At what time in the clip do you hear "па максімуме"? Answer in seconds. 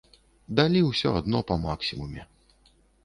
1.53-2.21